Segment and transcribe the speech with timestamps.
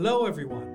[0.00, 0.68] Hello, everyone.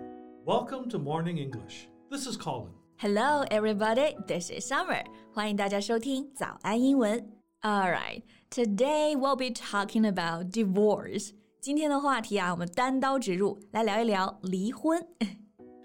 [0.45, 1.87] Welcome to Morning English.
[2.09, 2.73] This is Colin.
[2.97, 4.15] Hello, everybody.
[4.27, 5.03] This is Summer.
[5.33, 7.31] 欢迎大家收听早安英文。
[7.61, 11.31] All right, today we'll be talking about divorce.
[11.59, 15.05] 今天的话题啊，我们单刀直入，来聊一聊离婚。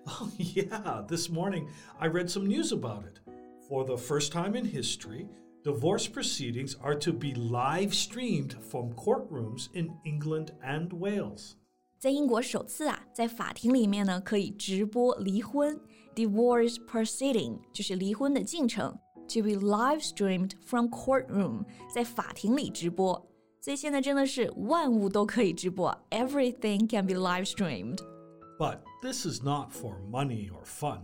[0.07, 1.69] Oh, yeah, this morning
[1.99, 3.21] I read some news about it.
[3.69, 5.27] For the first time in history,
[5.65, 11.57] divorce proceedings are to be live streamed from courtrooms in England and Wales.
[12.01, 15.81] 在英国首次啊，在法庭里面呢可以直播离婚
[16.15, 18.91] （divorce proceeding），就是离婚的进程，
[19.29, 23.27] to be live streamed from courtroom，在法庭里直播。
[23.61, 27.99] 所以现在真的是万物都可以直播，everything can be live streamed。
[28.59, 31.01] But this is not for money or fun.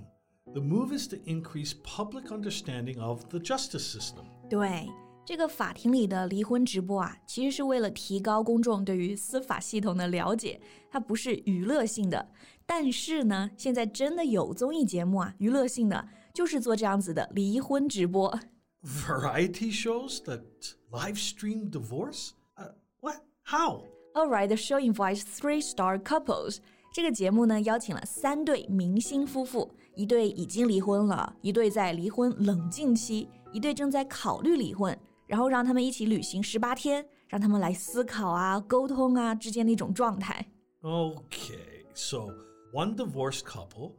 [0.53, 4.27] The move is to increase public understanding of the justice system.
[4.49, 4.89] 对，
[5.28, 10.58] 这个法庭里的离婚直播啊，其实是为了提高公众对于司法系统的了解，
[10.90, 12.30] 它不是娱乐性的。
[12.66, 18.40] 但是呢，现在真的有综艺节目啊，娱乐性的，就是做这样子的离婚直播。
[18.82, 20.44] Variety shows that
[20.92, 22.30] live stream divorce?
[22.56, 22.70] Uh,
[23.02, 23.18] what?
[23.44, 23.84] How?
[24.16, 26.60] Alright, the show invites three-star couples.
[26.94, 40.47] 这个节目呢，邀请了三对明星夫妇，一对已经离婚了，一对在离婚冷静期，一对正在考虑离婚，然后让他们一起旅行十八天，让他们来思考啊、沟通啊之间的一种状态。
[40.83, 42.35] Okay, so
[42.73, 43.93] one divorced couple,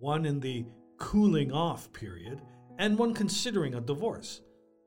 [0.00, 0.64] one in the
[0.98, 2.38] cooling off period,
[2.78, 4.38] and one considering a divorce.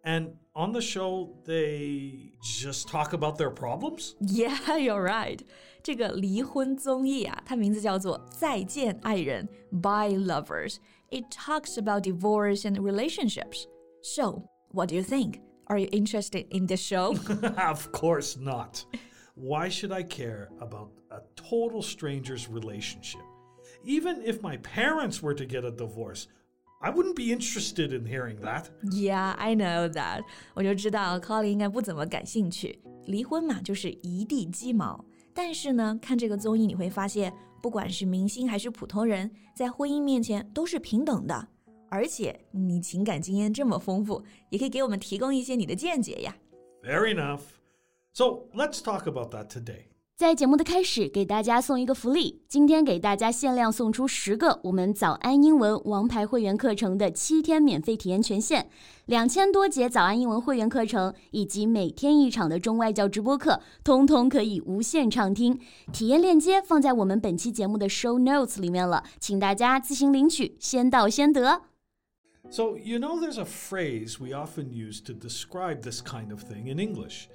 [0.04, 4.16] And on the show, they just talk about their problems?
[4.20, 5.42] Yeah, you're right.
[5.84, 9.48] 这个离婚综艺啊，它名字叫做《再见爱人》（
[9.82, 13.66] By Lovers）。It talks about divorce and relationships.
[14.02, 15.40] So, what do you think?
[15.68, 17.16] Are you interested in this show?
[17.58, 18.84] of course not.
[19.36, 23.22] Why should I care about a total stranger's relationship?
[23.84, 26.28] Even if my parents were to get a divorce,
[26.82, 28.70] I wouldn't be interested in hearing that.
[28.84, 30.24] Yeah, I know that.
[30.54, 32.80] 我就知道 Colin 应该不怎么感兴趣。
[33.06, 35.04] 离婚嘛，就是一地鸡毛。
[35.34, 41.48] 但是呢，看这个综艺你会发现，不管是明星还是普通人，在婚姻面前都是平等的。
[41.89, 46.37] 而且你情感经验这么丰富，也可以给我们提供一些你的见解呀。
[46.83, 47.41] Fair enough.
[48.13, 49.87] So let's talk about that today.
[50.17, 52.41] 在节目的开始，给大家送一个福利。
[52.49, 58.71] 今天给大家限量送出十个我们早安英文王牌会员课程的七天免费体验权限，
[59.05, 65.61] 两千多节早安英文会员课程以及每天一场的中外教直播课，通通可以无限畅听。
[65.93, 71.61] 体验链接放在我们本期节目的 show notes 里面了，请大家自行领取，先到先得。
[72.50, 76.80] So, you know, there's a phrase we often use to describe this kind of thing in
[76.80, 77.30] English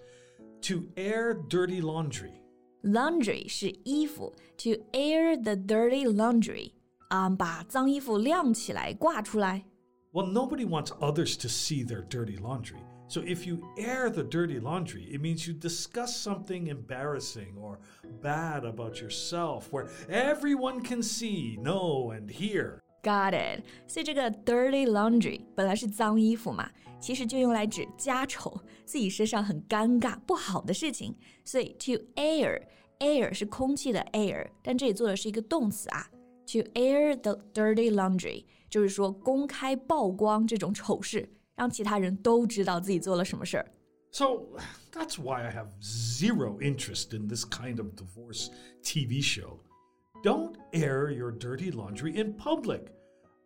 [0.62, 2.42] to air dirty laundry.
[2.82, 6.72] Laundry 是衣服，to air the dirty laundry
[7.08, 9.64] 啊、把脏衣服晾起来挂出来。
[10.12, 12.80] Well, nobody wants others to see their dirty laundry.
[13.08, 17.78] So, if you air the dirty laundry, it means you discuss something embarrassing or
[18.20, 22.79] bad about yourself where everyone can see, know, and hear.
[23.02, 23.62] Got it。
[23.86, 31.16] 所以这个 dirty laundry 本来是脏衣服嘛，其实就用来指家丑，自己身上很尴尬、不好的事情。
[31.44, 32.60] 所以 to air
[32.98, 36.08] air 是空气的 air，但这里做的是一个动词啊。
[36.46, 43.66] To air the dirty laundry 就是说公开曝光这种丑事，让其他人都知道自己做了什么事儿。
[44.12, 44.42] So,
[44.92, 48.48] that's why I have zero interest in this kind of divorce
[48.82, 49.58] TV show.
[50.22, 52.92] Don't air your dirty laundry in public.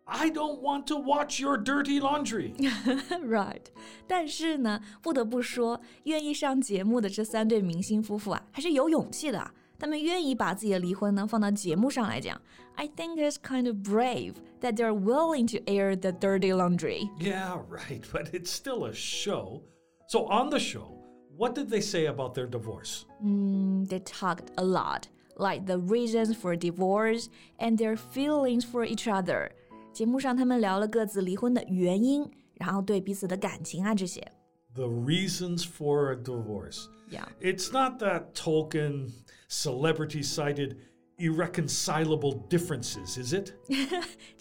[0.05, 2.53] I don't want to watch your dirty laundry.
[3.23, 3.65] Right，
[4.07, 9.53] 但是呢，不得不说，愿意上节目的这三对明星夫妇啊，还是有勇气的啊。
[9.77, 12.39] 他们愿意把自己的离婚呢放到节目上来讲。
[12.75, 17.09] I think it's kind of brave that they're willing to air the dirty laundry.
[17.19, 19.61] Yeah, right, but it's still a show.
[20.07, 20.99] So, on the show,
[21.35, 23.05] what did they say about their divorce?
[23.23, 27.26] Mm, they talked a lot, like the reasons for divorce
[27.58, 29.50] and their feelings for each other。
[29.92, 34.20] 节目上他们聊了各自离婚的原因，然后对彼此的感情啊这些。
[34.74, 36.88] The reasons for a divorce.
[37.10, 37.28] Yeah.
[37.40, 39.12] It's not that token
[39.48, 40.76] celebrity cited
[41.18, 43.52] irreconcilable differences, is it?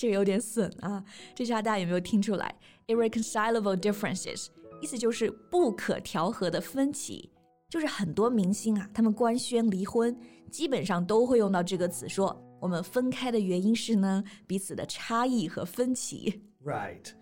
[2.88, 4.48] irreconcilable differences
[4.82, 7.30] 意思就是不可调和的分歧，
[7.70, 10.16] 就是很多明星啊，他们官宣离婚，
[10.55, 16.43] 基本上都会用到这个词说，我们分开的原因是呢，彼此的差异和分歧。
[16.65, 17.13] Right.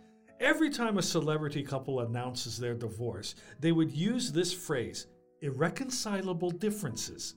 [0.41, 5.05] Every time a celebrity couple announces their divorce, they would use this phrase,
[5.41, 7.33] irreconcilable differences,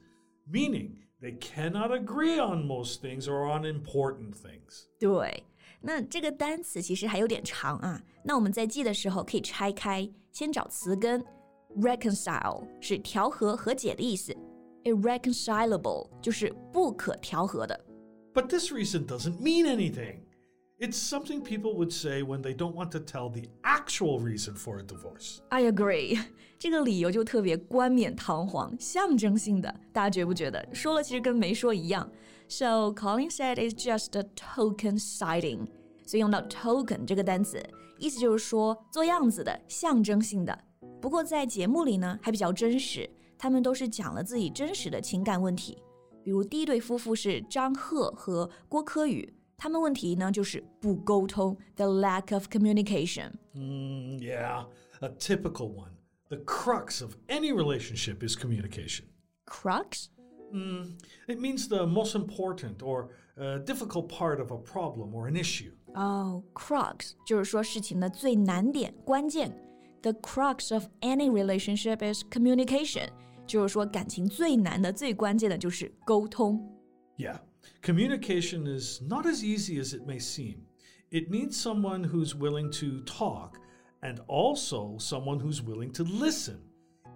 [0.47, 4.87] meaning They cannot agree on most things or on important things.
[4.99, 5.43] 对，
[5.79, 8.01] 那这个单词其实还有点长啊。
[8.23, 11.23] 那我们在记的时候可以拆开，先找词根。
[11.77, 14.35] reconcile 是调和、和解的意思
[14.86, 17.78] irreconcilable，就是不可调和的。
[18.32, 20.20] But this reason doesn't mean anything.
[20.78, 24.78] It's something people would say when they don't want to tell the actual reason for
[24.78, 25.38] a divorce.
[25.48, 26.18] I agree.
[26.58, 30.66] 这个理由就特别冠冕堂皇、象征性的，大家觉不觉得？
[30.74, 32.10] 说了其实跟没说一样。
[32.48, 35.66] So Colin said it's just a token citing.
[36.06, 36.40] 所以用到
[43.38, 45.82] 他们都是讲了自己真实的情感问题。
[46.22, 53.30] 比如第一对夫妇是章贺和郭柯宇，他们问题呢就是不沟通，the lack of communication。
[53.54, 55.92] 嗯，yeah，a typical one.
[56.28, 59.04] The crux of any relationship is communication.
[59.46, 60.08] Crux?
[60.52, 60.98] Mm,
[61.28, 65.72] it means the most important or uh, difficult part of a problem or an issue.
[65.94, 67.14] Oh, crux
[70.02, 73.10] The crux of any relationship is communication.
[73.45, 76.61] 就是说感情最难的、最关键的就是沟通。
[77.17, 77.39] Yeah,
[77.81, 80.65] communication is not as easy as it may seem.
[81.09, 83.59] It needs someone who's willing to talk
[84.01, 86.59] and also someone who's willing to listen.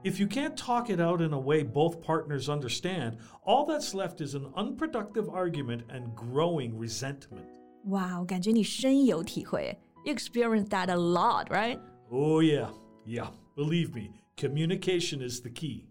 [0.04, 4.22] If you can't talk it out in a way both partners understand, all that's left
[4.22, 7.48] is an unproductive argument and growing resentment.
[7.86, 9.76] 哇，我感觉你深有体会。
[10.04, 11.80] You experience that a lot, right?
[12.12, 12.70] Oh, yeah,
[13.06, 15.86] yeah, believe me, communication is the key.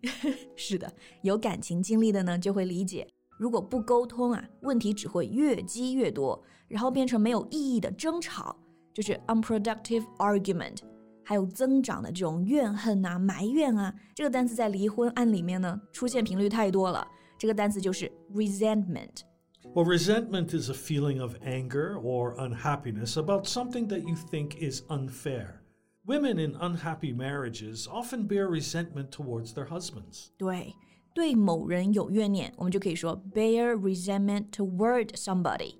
[0.57, 0.93] 是的，
[1.23, 3.07] 有感情经历的呢，就会理解，
[3.39, 8.57] 如果不沟通啊，问题只会越积越多，然后变成没有意义的争吵，
[8.93, 10.79] 就是 unproductive argument。
[11.27, 17.07] 还有增长的这种怨恨啊、埋怨啊，这个单词在离婚案里面呢出现频率太多了。
[17.39, 19.23] 这个单词就是 resentment。
[19.75, 24.83] Well, resentment is a feeling of anger or unhappiness about something that you think is
[24.89, 25.58] unfair.
[26.10, 30.30] Women in unhappy marriages often bear resentment towards their husbands.
[30.40, 30.74] 对，
[31.14, 35.76] 对某人有怨念，我们就可以说 bear resentment toward somebody。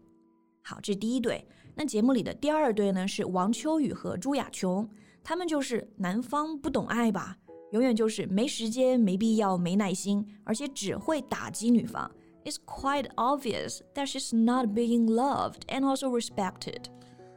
[0.62, 1.44] 好，这第一对。
[1.74, 4.88] 那节目里的第二对呢，是王秋雨和朱雅琼，
[5.24, 7.36] 他们就是男方不懂爱吧，
[7.72, 12.12] 永远就是没时间、没必要、没耐心，而且只会打击女方。
[12.46, 16.84] It's quite obvious that she's not being loved and also respected.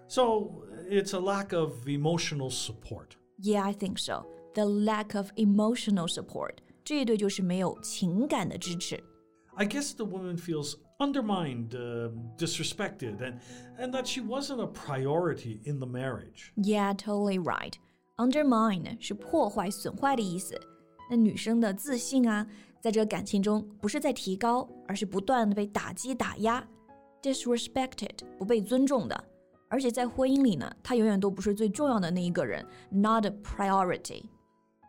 [0.09, 3.16] So it's a lack of emotional support.
[3.40, 4.26] Yeah, I think so.
[4.54, 9.04] The lack of emotional support，这一对就是没有情感的支持。
[9.56, 13.40] I guess the woman feels undermined, uh, disrespected, and,
[13.80, 16.52] and that she wasn't a priority in the marriage.
[16.56, 17.74] Yeah, totally right.
[18.18, 20.60] Undermine 是破坏、损坏的意思。
[21.10, 22.48] 那女生的自信啊，
[22.82, 26.68] 在这个感情中不是在提高，而是不断的被打击、打压。
[27.22, 29.24] Disrespected 不被尊重的，
[29.73, 34.25] 而且在婚姻里呢，他永远都不是最重要的那一个人，not a priority。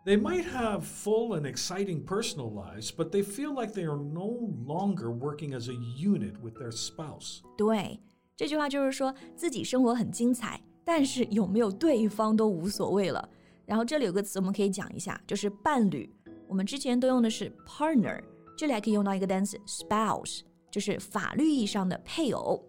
[0.05, 4.27] They might have full and exciting personal lives, but they feel like they are no
[4.67, 7.39] longer working as a unit with their spouse.
[7.55, 8.01] 对，
[8.35, 13.29] 这句话就是说自己生活很精彩，但是有没有对方都无所谓了。
[13.65, 16.13] 然后这里有个词我们可以讲一下，就是伴侣。
[16.45, 18.21] 我们之前都用的是 partner，
[18.57, 22.61] 这里还可以用到一个单词 spouse，就是法律意义上的配偶。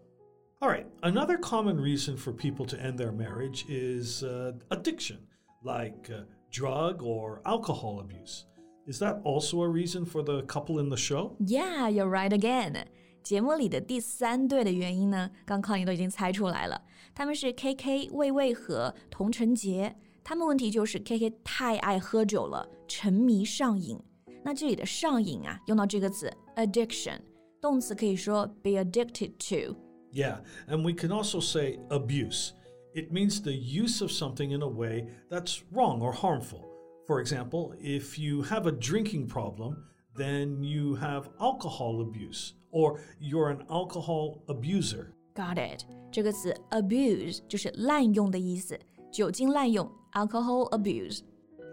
[0.64, 5.18] All right, another common reason for people to end their marriage is uh, addiction,
[5.62, 8.46] like uh, drug or alcohol abuse.
[8.86, 11.36] Is that also a reason for the couple in the show?
[11.38, 12.86] Yeah, you're right again.
[13.22, 16.80] 节目里的第三对的原因呢，刚康怡都已经猜出来了，
[17.14, 19.94] 他们是 K K、魏巍和佟晨洁。
[20.24, 24.00] 他们问题就是 K K 太爱喝酒了，沉迷上瘾。
[24.42, 27.18] 那这里的上瘾啊，用到这个词 addiction，
[27.60, 29.76] 动词可以说 be addicted to。
[30.13, 32.53] Yeah, and we can also say abuse.
[32.95, 36.65] It means the use of something in a way that's wrong or harmful.
[37.05, 43.49] For example, if you have a drinking problem, then you have alcohol abuse, or you're
[43.49, 45.13] an alcohol abuser.
[45.35, 45.85] Got it？
[46.11, 48.77] 这个词 abuse 就是滥用的意思，
[49.11, 51.21] 酒精滥用 alcohol abuse。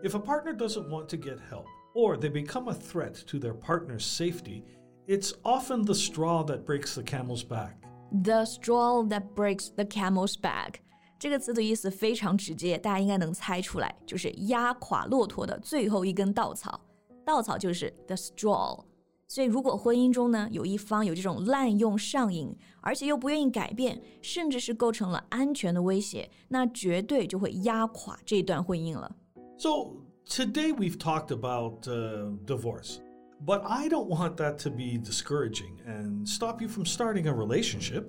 [0.03, 3.55] If a partner doesn't want to get help, or they become a threat to their
[3.55, 4.63] partner's safety,
[5.07, 7.79] it's often the straw that breaks the camel's back.
[8.23, 10.75] The straw that breaks the camel's back，
[11.19, 16.81] 这个词的意思非常直接，大家应该能猜出来，就是压垮骆驼的最后一根稻草。
[17.25, 18.85] 稻草就是 the straw。
[19.29, 29.17] 所以，如果婚姻中呢有一方有这种滥用上瘾，而且又不愿意改变，甚至是构成了安全的威胁，那绝对就会压垮这段婚姻了。
[29.59, 29.97] So,
[30.29, 32.99] today we've talked about uh, divorce.
[33.45, 38.05] But I don't want that to be discouraging and stop you from starting a relationship.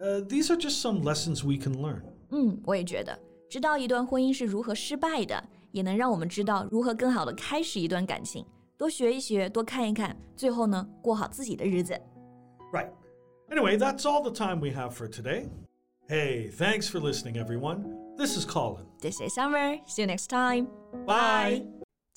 [0.00, 2.02] Uh, these are just some lessons we can learn.
[2.30, 8.44] 嗯，我也觉得，知道一段婚姻是如何失败的，也能让我们知道如何更好的开始一段感情。
[8.76, 12.00] 多学一学，多看一看，最后呢，过好自己的日子。
[12.72, 12.90] Right.
[13.48, 15.48] Anyway, that's all the time we have for today.
[16.08, 17.84] Hey, thanks for listening, everyone.
[18.16, 18.86] This is Colin.
[19.00, 19.78] This is Summer.
[19.86, 20.68] See you next time.
[21.06, 21.77] Bye.